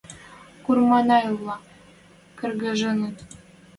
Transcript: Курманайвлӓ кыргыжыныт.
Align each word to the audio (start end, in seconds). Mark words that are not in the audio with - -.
Курманайвлӓ 0.63 1.55
кыргыжыныт. 2.37 3.17